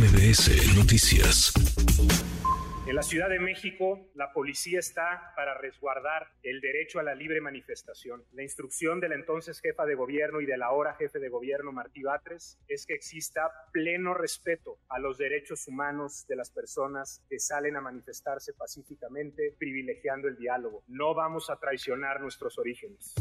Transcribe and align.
MBS 0.00 0.78
Noticias. 0.78 1.52
En 2.86 2.96
la 2.96 3.02
Ciudad 3.02 3.28
de 3.28 3.38
México, 3.38 4.08
la 4.14 4.32
policía 4.32 4.78
está 4.78 5.34
para 5.36 5.58
resguardar 5.58 6.28
el 6.42 6.62
derecho 6.62 7.00
a 7.00 7.02
la 7.02 7.14
libre 7.14 7.42
manifestación. 7.42 8.24
La 8.32 8.42
instrucción 8.42 8.98
de 8.98 9.10
la 9.10 9.16
entonces 9.16 9.60
jefa 9.60 9.84
de 9.84 9.94
gobierno 9.94 10.40
y 10.40 10.46
de 10.46 10.56
la 10.56 10.66
ahora 10.66 10.94
jefe 10.94 11.18
de 11.18 11.28
gobierno, 11.28 11.70
Martí 11.70 12.02
Batres, 12.02 12.58
es 12.66 12.86
que 12.86 12.94
exista 12.94 13.50
pleno 13.72 14.14
respeto 14.14 14.78
a 14.88 14.98
los 14.98 15.18
derechos 15.18 15.68
humanos 15.68 16.24
de 16.26 16.36
las 16.36 16.50
personas 16.50 17.22
que 17.28 17.38
salen 17.38 17.76
a 17.76 17.82
manifestarse 17.82 18.54
pacíficamente, 18.54 19.54
privilegiando 19.58 20.28
el 20.28 20.36
diálogo. 20.38 20.82
No 20.88 21.14
vamos 21.14 21.50
a 21.50 21.56
traicionar 21.56 22.22
nuestros 22.22 22.58
orígenes. 22.58 23.14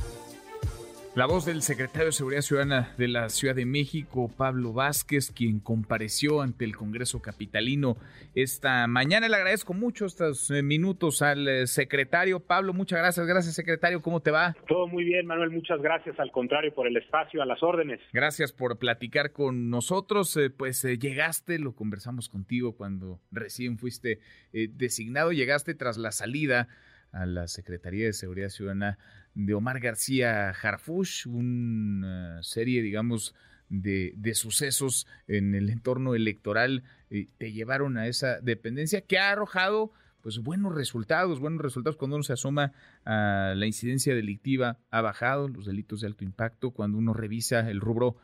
La 1.16 1.26
voz 1.26 1.44
del 1.44 1.64
secretario 1.64 2.06
de 2.06 2.12
Seguridad 2.12 2.42
Ciudadana 2.42 2.94
de 2.96 3.08
la 3.08 3.30
Ciudad 3.30 3.56
de 3.56 3.66
México, 3.66 4.30
Pablo 4.38 4.74
Vázquez, 4.74 5.32
quien 5.32 5.60
compareció 5.60 6.42
ante 6.42 6.66
el 6.66 6.78
Congreso 6.78 7.20
Capitalino 7.20 7.98
esta 8.36 8.86
mañana. 8.86 9.28
Le 9.28 9.36
agradezco 9.36 9.74
mucho 9.74 10.06
estos 10.06 10.52
eh, 10.52 10.62
minutos 10.62 11.24
al 11.24 11.48
eh, 11.48 11.68
secretario. 11.68 12.40
Pablo, 12.40 12.74
muchas 12.74 13.00
gracias. 13.00 13.26
Gracias, 13.26 13.56
secretario. 13.56 14.04
¿Cómo 14.04 14.22
te 14.22 14.30
va? 14.30 14.56
Todo 14.68 14.88
muy 14.88 15.04
bien, 15.04 15.26
Manuel. 15.26 15.50
Muchas 15.50 15.82
gracias. 15.82 16.18
Al 16.20 16.32
contrario, 16.32 16.74
por 16.76 16.86
el 16.86 16.96
espacio, 16.96 17.42
a 17.42 17.46
las 17.46 17.64
órdenes. 17.64 18.00
Gracias 18.14 18.54
por 18.54 18.78
platicar 18.78 19.32
con 19.32 19.72
nosotros. 19.72 20.38
Eh, 20.38 20.52
pues 20.52 20.84
llegaste, 20.84 21.58
lo 21.58 21.74
conversamos 21.74 22.30
contigo 22.30 22.78
cuando 22.78 23.20
recién 23.32 23.80
fuiste 23.80 24.20
designado. 24.52 25.32
Llegaste 25.32 25.74
tras 25.74 25.98
la 25.98 26.12
salida 26.12 26.68
a 27.12 27.26
la 27.26 27.48
Secretaría 27.48 28.06
de 28.06 28.14
Seguridad 28.14 28.50
Ciudadana 28.50 28.98
de 29.34 29.54
Omar 29.54 29.80
García 29.80 30.50
Harfush, 30.50 31.28
una 31.28 32.42
serie, 32.44 32.82
digamos, 32.82 33.36
de, 33.70 34.34
sucesos 34.34 35.08
en 35.28 35.56
el 35.56 35.70
entorno 35.70 36.16
electoral 36.16 36.84
eh, 37.10 37.28
te 37.38 37.52
llevaron 37.52 37.98
a 37.98 38.08
esa 38.08 38.40
dependencia 38.42 39.02
que 39.02 39.20
ha 39.20 39.32
arrojado 39.32 39.92
pues 40.22 40.40
buenos 40.40 40.76
resultados, 40.76 41.40
buenos 41.40 41.62
resultados 41.62 41.96
cuando 41.96 42.18
uno 42.18 42.24
se 42.24 42.34
asoma 42.34 42.74
a 43.06 43.54
la 43.56 43.66
incidencia 43.66 44.14
delictiva 44.14 44.78
ha 44.92 45.02
bajado, 45.02 45.48
los 45.48 45.66
delitos 45.66 46.02
de 46.02 46.08
alto 46.08 46.24
impacto, 46.24 46.72
cuando 46.72 46.98
uno 46.98 47.14
revisa 47.14 47.70
el 47.70 47.80
rubro 47.80 48.18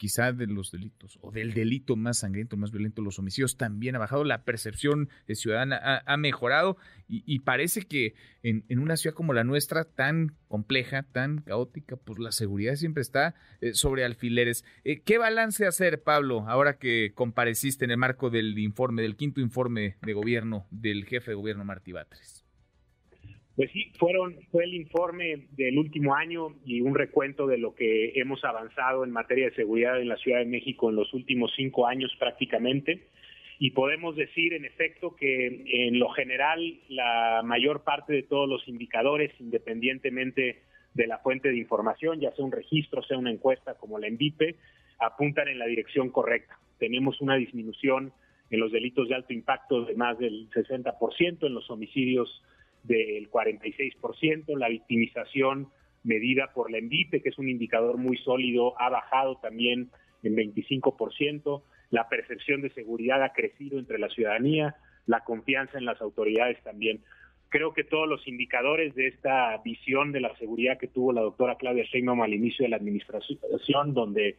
quizá 0.00 0.32
de 0.32 0.46
los 0.46 0.72
delitos 0.72 1.18
o 1.20 1.30
del 1.30 1.52
delito 1.52 1.94
más 1.94 2.20
sangriento, 2.20 2.56
más 2.56 2.70
violento, 2.70 3.02
los 3.02 3.18
homicidios 3.18 3.58
también 3.58 3.96
ha 3.96 3.98
bajado, 3.98 4.24
la 4.24 4.44
percepción 4.44 5.10
ciudadana 5.28 6.02
ha, 6.06 6.16
mejorado 6.16 6.78
y, 7.06 7.40
parece 7.40 7.82
que 7.82 8.14
en, 8.42 8.64
una 8.78 8.96
ciudad 8.96 9.14
como 9.14 9.34
la 9.34 9.44
nuestra, 9.44 9.84
tan 9.84 10.36
compleja, 10.48 11.02
tan 11.02 11.42
caótica, 11.42 11.96
pues 11.96 12.18
la 12.18 12.32
seguridad 12.32 12.76
siempre 12.76 13.02
está 13.02 13.34
eh, 13.60 13.74
sobre 13.74 14.06
alfileres. 14.06 14.64
Eh, 14.84 15.02
¿Qué 15.02 15.18
balance 15.18 15.66
hacer, 15.66 16.02
Pablo, 16.02 16.48
ahora 16.48 16.78
que 16.78 17.12
compareciste 17.14 17.84
en 17.84 17.90
el 17.90 17.98
marco 17.98 18.30
del 18.30 18.58
informe, 18.58 19.02
del 19.02 19.16
quinto 19.16 19.42
informe 19.42 19.98
de 20.00 20.12
gobierno 20.14 20.66
del 20.70 21.04
jefe 21.04 21.32
de 21.32 21.34
gobierno 21.34 21.66
Martí 21.66 21.92
Batres? 21.92 22.46
Pues 23.56 23.70
sí, 23.72 23.92
fueron, 23.98 24.36
fue 24.50 24.64
el 24.64 24.74
informe 24.74 25.48
del 25.52 25.78
último 25.78 26.14
año 26.14 26.54
y 26.64 26.80
un 26.80 26.94
recuento 26.94 27.46
de 27.46 27.58
lo 27.58 27.74
que 27.74 28.12
hemos 28.14 28.44
avanzado 28.44 29.04
en 29.04 29.10
materia 29.10 29.46
de 29.46 29.54
seguridad 29.54 30.00
en 30.00 30.08
la 30.08 30.16
Ciudad 30.16 30.38
de 30.38 30.46
México 30.46 30.88
en 30.88 30.96
los 30.96 31.12
últimos 31.12 31.52
cinco 31.56 31.86
años 31.86 32.14
prácticamente. 32.18 33.08
Y 33.58 33.72
podemos 33.72 34.16
decir, 34.16 34.54
en 34.54 34.64
efecto, 34.64 35.14
que 35.14 35.64
en 35.66 35.98
lo 35.98 36.08
general 36.10 36.80
la 36.88 37.42
mayor 37.44 37.84
parte 37.84 38.14
de 38.14 38.22
todos 38.22 38.48
los 38.48 38.66
indicadores, 38.66 39.32
independientemente 39.38 40.62
de 40.94 41.06
la 41.06 41.18
fuente 41.18 41.50
de 41.50 41.58
información, 41.58 42.20
ya 42.20 42.32
sea 42.32 42.44
un 42.44 42.52
registro, 42.52 43.02
sea 43.02 43.18
una 43.18 43.30
encuesta 43.30 43.74
como 43.74 43.98
la 43.98 44.06
ENVIPE, 44.06 44.56
apuntan 44.98 45.48
en 45.48 45.58
la 45.58 45.66
dirección 45.66 46.08
correcta. 46.10 46.58
Tenemos 46.78 47.20
una 47.20 47.36
disminución 47.36 48.12
en 48.50 48.60
los 48.60 48.72
delitos 48.72 49.08
de 49.08 49.14
alto 49.14 49.32
impacto 49.32 49.84
de 49.84 49.94
más 49.94 50.18
del 50.18 50.48
60%, 50.50 51.46
en 51.46 51.54
los 51.54 51.70
homicidios 51.70 52.42
del 52.82 53.30
46%, 53.30 54.56
la 54.56 54.68
victimización 54.68 55.68
medida 56.02 56.52
por 56.54 56.70
la 56.70 56.78
ENVIPE, 56.78 57.22
que 57.22 57.28
es 57.28 57.38
un 57.38 57.48
indicador 57.48 57.98
muy 57.98 58.16
sólido, 58.18 58.80
ha 58.80 58.88
bajado 58.88 59.36
también 59.36 59.90
en 60.22 60.36
25%, 60.36 61.62
la 61.90 62.08
percepción 62.08 62.62
de 62.62 62.70
seguridad 62.70 63.22
ha 63.22 63.32
crecido 63.32 63.78
entre 63.78 63.98
la 63.98 64.08
ciudadanía, 64.08 64.76
la 65.06 65.24
confianza 65.24 65.78
en 65.78 65.84
las 65.84 66.00
autoridades 66.00 66.62
también. 66.62 67.02
Creo 67.48 67.72
que 67.72 67.82
todos 67.82 68.08
los 68.08 68.26
indicadores 68.28 68.94
de 68.94 69.08
esta 69.08 69.56
visión 69.64 70.12
de 70.12 70.20
la 70.20 70.36
seguridad 70.36 70.78
que 70.78 70.86
tuvo 70.86 71.12
la 71.12 71.22
doctora 71.22 71.56
Claudia 71.56 71.84
Sheinbaum 71.84 72.22
al 72.22 72.32
inicio 72.32 72.64
de 72.64 72.68
la 72.68 72.76
administración, 72.76 73.92
donde 73.92 74.36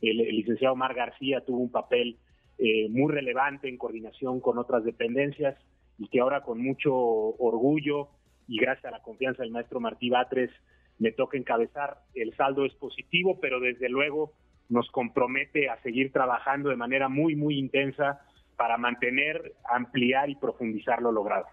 el, 0.00 0.16
licenciado 0.16 0.72
Omar 0.72 0.94
García 0.94 1.42
tuvo 1.42 1.58
un 1.58 1.70
papel 1.70 2.16
eh, 2.58 2.88
muy 2.88 3.12
relevante 3.12 3.68
en 3.68 3.76
coordinación 3.76 4.40
con 4.40 4.56
otras 4.56 4.82
dependencias, 4.82 5.56
y 5.98 6.08
que 6.08 6.20
ahora 6.20 6.42
con 6.42 6.62
mucho 6.62 6.94
orgullo 6.94 8.08
y 8.48 8.58
gracias 8.58 8.86
a 8.86 8.90
la 8.90 9.02
confianza 9.02 9.42
del 9.42 9.52
maestro 9.52 9.80
Martí 9.80 10.10
Batres 10.10 10.50
me 10.98 11.12
toca 11.12 11.36
encabezar. 11.36 11.98
El 12.14 12.34
saldo 12.36 12.64
es 12.64 12.74
positivo, 12.74 13.38
pero 13.40 13.60
desde 13.60 13.88
luego 13.88 14.32
nos 14.68 14.90
compromete 14.90 15.68
a 15.68 15.80
seguir 15.82 16.12
trabajando 16.12 16.70
de 16.70 16.76
manera 16.76 17.08
muy, 17.08 17.36
muy 17.36 17.58
intensa 17.58 18.20
para 18.56 18.76
mantener, 18.78 19.54
ampliar 19.64 20.30
y 20.30 20.36
profundizar 20.36 21.02
lo 21.02 21.12
logrado. 21.12 21.46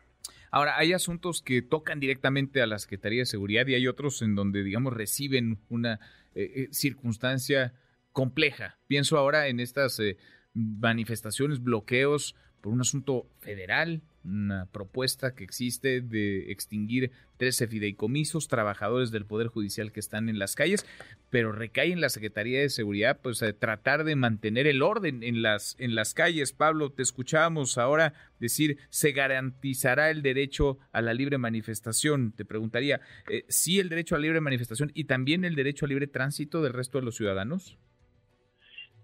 Ahora, 0.51 0.77
hay 0.77 0.93
asuntos 0.93 1.41
que 1.41 1.61
tocan 1.61 1.99
directamente 1.99 2.61
a 2.61 2.67
la 2.67 2.77
Secretaría 2.77 3.21
de 3.21 3.25
Seguridad 3.25 3.65
y 3.67 3.75
hay 3.75 3.87
otros 3.87 4.21
en 4.21 4.35
donde, 4.35 4.63
digamos, 4.63 4.93
reciben 4.93 5.59
una 5.69 5.99
eh, 6.35 6.51
eh, 6.55 6.67
circunstancia 6.71 7.73
compleja. 8.11 8.77
Pienso 8.87 9.17
ahora 9.17 9.47
en 9.47 9.61
estas 9.61 9.99
eh, 9.99 10.17
manifestaciones, 10.53 11.63
bloqueos 11.63 12.35
por 12.61 12.71
un 12.71 12.81
asunto 12.81 13.27
federal, 13.39 14.01
una 14.23 14.67
propuesta 14.67 15.33
que 15.33 15.43
existe 15.43 16.01
de 16.01 16.51
extinguir 16.51 17.11
13 17.37 17.67
fideicomisos, 17.67 18.47
trabajadores 18.47 19.09
del 19.09 19.25
Poder 19.25 19.47
Judicial 19.47 19.91
que 19.91 19.99
están 19.99 20.29
en 20.29 20.37
las 20.37 20.53
calles, 20.55 20.85
pero 21.31 21.51
recae 21.51 21.91
en 21.91 22.01
la 22.01 22.09
Secretaría 22.09 22.61
de 22.61 22.69
Seguridad 22.69 23.19
pues 23.21 23.43
tratar 23.59 24.03
de 24.03 24.15
mantener 24.15 24.67
el 24.67 24.83
orden 24.83 25.23
en 25.23 25.41
las, 25.41 25.75
en 25.79 25.95
las 25.95 26.13
calles. 26.13 26.53
Pablo, 26.53 26.91
te 26.91 27.01
escuchábamos 27.01 27.79
ahora 27.79 28.13
decir, 28.39 28.77
se 28.89 29.11
garantizará 29.11 30.11
el 30.11 30.21
derecho 30.21 30.77
a 30.91 31.01
la 31.01 31.15
libre 31.15 31.39
manifestación. 31.39 32.31
Te 32.31 32.45
preguntaría, 32.45 33.01
eh, 33.27 33.43
¿sí 33.49 33.79
el 33.79 33.89
derecho 33.89 34.13
a 34.13 34.19
la 34.19 34.23
libre 34.23 34.41
manifestación 34.41 34.91
y 34.93 35.05
también 35.05 35.45
el 35.45 35.55
derecho 35.55 35.85
a 35.85 35.89
libre 35.89 36.05
tránsito 36.05 36.61
del 36.61 36.73
resto 36.73 36.99
de 36.99 37.05
los 37.05 37.15
ciudadanos? 37.15 37.79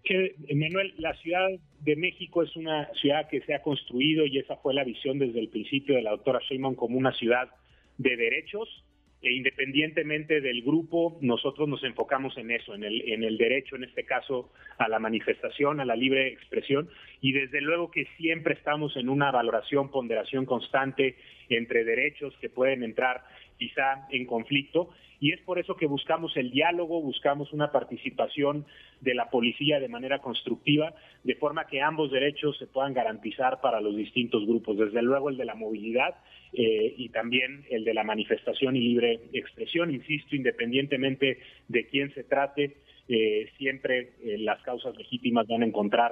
Que, 0.08 0.36
Manuel, 0.56 0.94
la 0.98 1.14
Ciudad 1.16 1.48
de 1.82 1.96
México 1.96 2.42
es 2.44 2.56
una 2.56 2.88
ciudad 2.94 3.28
que 3.30 3.42
se 3.42 3.54
ha 3.54 3.62
construido 3.62 4.26
y 4.26 4.40
esa 4.40 4.56
fue 4.58 4.74
la 4.74 4.84
visión 4.84 5.20
desde 5.20 5.40
el 5.40 5.50
principio 5.50 5.96
de 5.96 6.02
la 6.02 6.12
doctora 6.12 6.40
Sheinbaum 6.48 6.76
como 6.76 6.98
una 6.98 7.12
ciudad 7.14 7.50
de 7.98 8.16
derechos. 8.16 8.84
E 9.20 9.34
independientemente 9.34 10.42
del 10.42 10.62
grupo, 10.62 11.18
nosotros 11.22 11.68
nos 11.68 11.84
enfocamos 11.84 12.38
en 12.38 12.52
eso, 12.52 12.76
en 12.76 12.84
el, 12.84 13.02
en 13.10 13.24
el 13.24 13.38
derecho, 13.38 13.76
en 13.76 13.84
este 13.84 14.06
caso, 14.06 14.52
a 14.78 14.88
la 14.88 15.00
manifestación, 15.00 15.80
a 15.80 15.86
la 15.86 15.96
libre 15.96 16.28
expresión, 16.28 16.88
y 17.20 17.32
desde 17.32 17.60
luego 17.62 17.90
que 17.90 18.06
siempre 18.18 18.54
estamos 18.54 18.96
en 18.96 19.10
una 19.10 19.32
valoración, 19.32 19.90
ponderación 19.90 20.46
constante 20.46 21.16
entre 21.50 21.84
derechos 21.84 22.38
que 22.40 22.50
pueden 22.50 22.84
entrar 22.84 23.24
quizá 23.58 24.08
en 24.12 24.26
conflicto 24.26 24.90
y 25.20 25.34
es 25.34 25.42
por 25.42 25.58
eso 25.58 25.76
que 25.76 25.88
buscamos 25.88 26.36
el 26.38 26.52
diálogo, 26.52 27.02
buscamos 27.02 27.52
una 27.52 27.72
participación 27.72 28.66
de 29.02 29.16
la 29.16 29.30
policía 29.30 29.80
de 29.80 29.88
manera 29.88 30.20
constructiva, 30.20 30.94
de 31.24 31.36
forma 31.36 31.66
que 31.66 31.82
ambos 31.82 32.12
derechos 32.12 32.58
se 32.58 32.68
puedan 32.68 32.94
garantizar 32.94 33.60
para 33.60 33.82
los 33.82 33.96
distintos 33.96 34.46
grupos, 34.46 34.78
desde 34.78 35.02
luego 35.02 35.30
el 35.30 35.38
de 35.38 35.46
la 35.46 35.56
movilidad 35.56 36.16
eh, 36.54 36.94
y 36.98 37.10
también 37.10 37.66
el 37.70 37.84
de 37.84 37.94
la 37.94 38.04
manifestación 38.04 38.76
y 38.76 38.82
libre 38.82 39.22
expresión, 39.34 39.92
insisto, 39.92 40.36
independientemente 40.36 41.40
de 41.68 41.88
quién 41.88 42.14
se 42.14 42.24
trate, 42.24 42.78
eh, 43.10 43.50
siempre 43.58 44.14
eh, 44.24 44.38
las 44.38 44.62
causas 44.62 44.96
legítimas 44.98 45.48
van 45.48 45.64
a 45.64 45.66
encontrar 45.66 46.12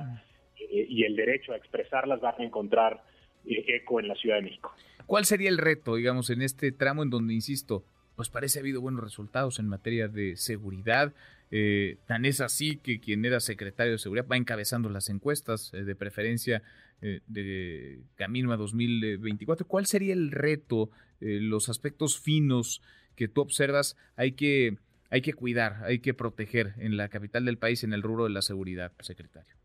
y 0.68 1.04
el 1.04 1.16
derecho 1.16 1.54
a 1.54 1.58
expresarlas 1.58 2.20
van 2.22 2.36
a 2.40 2.44
encontrar 2.44 3.04
eco 3.46 4.00
en 4.00 4.08
la 4.08 4.16
Ciudad 4.16 4.38
de 4.38 4.44
México. 4.44 4.74
¿Cuál 5.06 5.26
sería 5.26 5.50
el 5.50 5.58
reto, 5.58 5.96
digamos, 5.96 6.30
en 6.30 6.42
este 6.42 6.72
tramo 6.72 7.04
en 7.04 7.10
donde, 7.10 7.34
insisto, 7.34 7.86
pues 8.16 8.30
parece 8.30 8.60
ha 8.60 8.62
habido 8.62 8.82
buenos 8.82 9.04
resultados 9.04 9.60
en 9.60 9.68
materia 9.68 10.08
de 10.08 10.36
seguridad. 10.38 11.14
Eh, 11.52 11.98
tan 12.08 12.26
es 12.26 12.42
así 12.42 12.78
que 12.78 13.00
quien 13.00 13.24
era 13.26 13.40
secretario 13.40 13.94
de 13.94 14.00
seguridad 14.00 14.28
va 14.30 14.38
encabezando 14.38 14.90
las 14.90 15.10
encuestas 15.10 15.72
eh, 15.74 15.84
de 15.84 15.96
preferencia 15.96 16.64
eh, 17.02 17.22
de 17.28 18.00
camino 18.16 18.52
a 18.52 18.58
2024. 18.58 19.68
¿Cuál 19.68 19.86
sería 19.86 20.14
el 20.14 20.32
reto, 20.32 20.90
los 21.20 21.70
aspectos 21.70 22.20
finos 22.20 22.82
que 23.16 23.28
tú 23.28 23.42
observas 23.42 23.96
hay 24.16 24.34
que, 24.34 24.78
hay 25.10 25.22
que 25.22 25.34
cuidar, 25.34 25.84
hay 25.86 26.00
que 26.00 26.14
proteger 26.14 26.74
en 26.78 26.98
la 26.98 27.10
capital 27.10 27.46
del 27.46 27.58
país 27.58 27.84
en 27.84 27.94
el 27.94 28.02
rubro 28.02 28.26
de 28.26 28.32
la 28.32 28.42
seguridad, 28.42 28.92
secretario? 29.00 29.56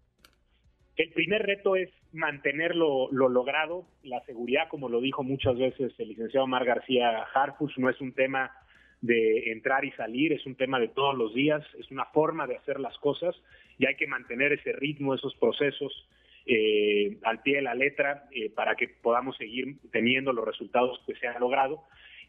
El 1.00 1.08
primer 1.12 1.46
reto 1.46 1.76
es 1.76 1.88
mantener 2.12 2.76
lo, 2.76 3.10
logrado. 3.10 3.86
La 4.02 4.22
seguridad, 4.26 4.68
como 4.68 4.90
lo 4.90 5.00
dijo 5.00 5.22
muchas 5.22 5.56
veces 5.56 5.94
el 5.96 6.08
licenciado 6.08 6.44
Omar 6.44 6.66
García 6.66 7.24
Harfus, 7.32 7.72
no 7.78 7.88
es 7.88 7.98
un 8.02 8.12
tema 8.12 8.50
de 9.00 9.50
entrar 9.50 9.82
y 9.86 9.92
salir, 9.92 10.34
es 10.34 10.44
un 10.44 10.56
tema 10.56 10.78
de 10.78 10.88
todos 10.88 11.16
los 11.16 11.32
días, 11.32 11.64
es 11.78 11.90
una 11.90 12.04
forma 12.04 12.46
de 12.46 12.56
hacer 12.56 12.78
las 12.78 12.98
cosas 12.98 13.34
y 13.78 13.86
hay 13.86 13.94
que 13.94 14.06
mantener 14.06 14.52
ese 14.52 14.72
ritmo, 14.72 15.14
esos 15.14 15.34
procesos 15.36 16.06
eh, 16.44 17.16
al 17.22 17.40
pie 17.40 17.56
de 17.56 17.62
la 17.62 17.74
letra 17.74 18.28
eh, 18.32 18.50
para 18.50 18.74
que 18.74 18.88
podamos 18.88 19.38
seguir 19.38 19.76
teniendo 19.92 20.34
los 20.34 20.44
resultados 20.44 21.00
que 21.06 21.14
se 21.14 21.26
han 21.26 21.40
logrado. 21.40 21.82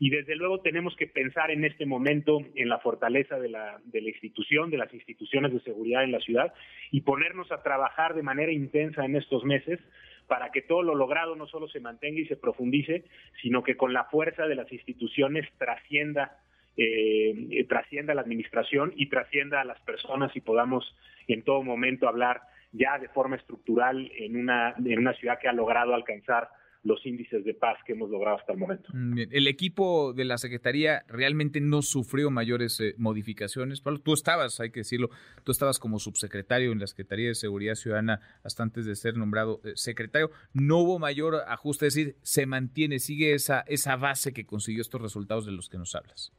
Y 0.04 0.10
desde 0.10 0.36
luego 0.36 0.62
tenemos 0.62 0.96
que 0.96 1.06
pensar 1.06 1.52
en 1.52 1.64
este 1.64 1.86
momento 1.86 2.40
en 2.56 2.70
la 2.70 2.80
fortaleza 2.80 3.38
de 3.38 3.50
la, 3.50 3.80
de 3.84 4.02
la 4.02 4.10
institución, 4.10 4.72
de 4.72 4.80
las 4.80 4.92
instituciones 4.92 5.54
de 5.54 5.60
seguridad 5.60 6.04
en 6.04 6.12
la 6.12 6.20
ciudad 6.20 6.56
y 6.90 7.02
ponernos 7.02 7.52
a 7.52 7.62
trabajar 7.62 8.16
de 8.16 8.24
manera 8.24 8.52
intensa 8.52 9.06
en 9.06 9.16
estos 9.16 9.44
meses 9.44 9.80
para 10.26 10.52
que 10.52 10.64
todo 10.64 10.82
lo 10.82 10.96
logrado 10.96 11.36
no 11.36 11.46
solo 11.46 11.68
se 11.68 11.80
mantenga 11.80 12.20
y 12.20 12.26
se 12.26 12.36
profundice, 12.36 13.04
sino 13.44 13.62
que 13.62 13.78
con 13.78 13.94
la 13.94 14.06
fuerza 14.06 14.48
de 14.48 14.56
las 14.56 14.74
instituciones 14.74 15.48
trascienda 15.60 16.36
eh, 16.78 17.64
trascienda 17.70 18.14
a 18.14 18.16
la 18.16 18.24
administración 18.24 18.94
y 18.96 19.08
trascienda 19.08 19.62
a 19.62 19.66
las 19.66 19.80
personas 19.82 20.36
y 20.36 20.42
podamos 20.42 20.96
en 21.28 21.44
todo 21.44 21.62
momento 21.62 22.08
hablar 22.08 22.42
ya 22.72 22.98
de 22.98 23.10
forma 23.10 23.36
estructural 23.36 24.12
en 24.18 24.36
una, 24.36 24.74
en 24.84 24.98
una 24.98 25.14
ciudad 25.14 25.38
que 25.38 25.48
ha 25.48 25.54
logrado 25.54 25.94
alcanzar 25.94 26.50
los 26.84 27.06
índices 27.06 27.46
de 27.46 27.54
paz 27.54 27.78
que 27.86 27.94
hemos 27.94 28.10
logrado 28.10 28.38
hasta 28.38 28.54
el 28.54 28.60
momento. 28.60 28.90
Mm, 28.94 29.20
el 29.32 29.48
equipo 29.48 30.14
de 30.14 30.26
la 30.26 30.38
Secretaría 30.38 31.04
realmente 31.08 31.62
no 31.62 31.82
sufrió 31.82 32.32
mayores 32.32 32.80
eh, 32.80 32.96
modificaciones. 32.98 33.82
Pablo, 33.82 34.00
tú 34.00 34.14
estabas, 34.14 34.60
hay 34.60 34.72
que 34.72 34.80
decirlo, 34.80 35.10
tú 35.44 35.52
estabas 35.52 35.78
como 35.78 36.00
subsecretario 36.00 36.72
en 36.72 36.80
la 36.80 36.88
Secretaría 36.88 37.28
de 37.28 37.36
Seguridad 37.36 37.76
Ciudadana 37.76 38.20
hasta 38.44 38.64
antes 38.64 38.86
de 38.86 38.96
ser 38.96 39.16
nombrado 39.16 39.62
eh, 39.64 39.74
secretario. 39.76 40.32
No 40.54 40.80
hubo 40.80 40.98
mayor 40.98 41.36
ajuste, 41.48 41.88
es 41.88 41.96
decir, 41.96 42.16
se 42.22 42.46
mantiene, 42.46 43.00
sigue 43.00 43.34
esa, 43.34 43.62
esa 43.68 43.96
base 43.96 44.34
que 44.34 44.46
consiguió 44.46 44.82
estos 44.82 45.02
resultados 45.02 45.46
de 45.46 45.52
los 45.52 45.70
que 45.70 45.78
nos 45.78 45.94
hablas. 45.96 46.34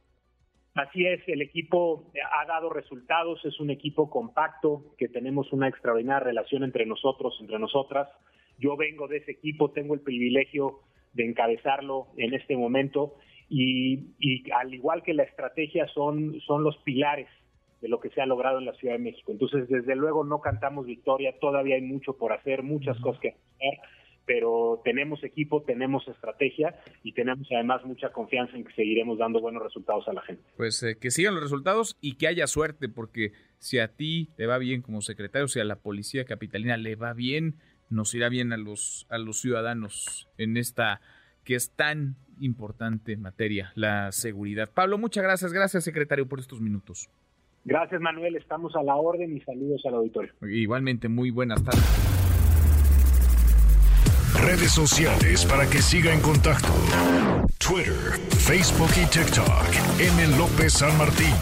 Así 0.75 1.05
es, 1.05 1.21
el 1.27 1.41
equipo 1.43 2.11
ha 2.31 2.45
dado 2.47 2.69
resultados, 2.71 3.39
es 3.45 3.59
un 3.59 3.69
equipo 3.69 4.09
compacto, 4.09 4.95
que 4.97 5.07
tenemos 5.07 5.53
una 5.53 5.67
extraordinaria 5.67 6.19
relación 6.19 6.63
entre 6.63 6.85
nosotros, 6.87 7.37
entre 7.39 7.59
nosotras. 7.59 8.09
Yo 8.59 8.77
vengo 8.77 9.07
de 9.07 9.17
ese 9.17 9.31
equipo, 9.31 9.71
tengo 9.71 9.93
el 9.93 10.01
privilegio 10.01 10.79
de 11.13 11.25
encabezarlo 11.25 12.07
en 12.17 12.33
este 12.33 12.57
momento 12.57 13.15
y, 13.49 14.05
al 14.51 14.73
igual 14.73 15.03
que 15.03 15.13
la 15.13 15.23
estrategia 15.23 15.87
son, 15.87 16.39
son 16.41 16.63
los 16.63 16.77
pilares 16.77 17.27
de 17.81 17.89
lo 17.89 17.99
que 17.99 18.09
se 18.09 18.21
ha 18.21 18.25
logrado 18.25 18.59
en 18.59 18.65
la 18.65 18.73
Ciudad 18.73 18.95
de 18.95 18.99
México. 18.99 19.31
Entonces, 19.31 19.67
desde 19.67 19.95
luego 19.95 20.23
no 20.23 20.39
cantamos 20.39 20.85
victoria, 20.85 21.37
todavía 21.39 21.75
hay 21.75 21.81
mucho 21.81 22.17
por 22.17 22.31
hacer, 22.31 22.63
muchas 22.63 22.99
cosas 22.99 23.21
que 23.21 23.29
hacer 23.29 23.79
pero 24.25 24.81
tenemos 24.83 25.23
equipo, 25.23 25.63
tenemos 25.63 26.07
estrategia 26.07 26.75
y 27.03 27.13
tenemos 27.13 27.47
además 27.51 27.83
mucha 27.85 28.11
confianza 28.11 28.55
en 28.55 28.63
que 28.63 28.73
seguiremos 28.73 29.17
dando 29.17 29.41
buenos 29.41 29.63
resultados 29.63 30.07
a 30.07 30.13
la 30.13 30.21
gente. 30.21 30.43
Pues 30.55 30.81
eh, 30.83 30.97
que 30.99 31.11
sigan 31.11 31.33
los 31.33 31.43
resultados 31.43 31.97
y 32.01 32.15
que 32.15 32.27
haya 32.27 32.47
suerte, 32.47 32.89
porque 32.89 33.33
si 33.59 33.79
a 33.79 33.89
ti 33.89 34.29
te 34.35 34.45
va 34.45 34.57
bien 34.57 34.81
como 34.81 35.01
secretario, 35.01 35.47
si 35.47 35.59
a 35.59 35.65
la 35.65 35.77
policía 35.77 36.25
capitalina 36.25 36.77
le 36.77 36.95
va 36.95 37.13
bien, 37.13 37.55
nos 37.93 38.13
irá 38.13 38.29
bien 38.29 38.53
a 38.53 38.57
los, 38.57 39.07
a 39.09 39.17
los 39.17 39.39
ciudadanos 39.39 40.27
en 40.37 40.57
esta 40.57 41.01
que 41.43 41.55
es 41.55 41.71
tan 41.71 42.15
importante 42.39 43.17
materia, 43.17 43.71
la 43.75 44.11
seguridad. 44.11 44.69
Pablo, 44.73 44.97
muchas 44.97 45.23
gracias, 45.23 45.53
gracias 45.53 45.83
secretario 45.83 46.27
por 46.27 46.39
estos 46.39 46.61
minutos. 46.61 47.09
Gracias 47.65 48.01
Manuel, 48.01 48.35
estamos 48.35 48.75
a 48.75 48.83
la 48.83 48.95
orden 48.95 49.37
y 49.37 49.41
saludos 49.41 49.81
al 49.85 49.95
auditorio. 49.95 50.33
Igualmente, 50.41 51.07
muy 51.07 51.31
buenas 51.31 51.63
tardes 51.63 52.13
redes 54.43 54.71
sociales 54.71 55.45
para 55.45 55.69
que 55.69 55.81
siga 55.81 56.13
en 56.13 56.21
contacto: 56.21 56.67
Twitter, 57.57 58.19
Facebook 58.29 58.91
y 59.01 59.09
TikTok. 59.09 59.99
M. 59.99 60.37
López 60.37 60.73
San 60.73 60.97
Martín. 60.97 61.33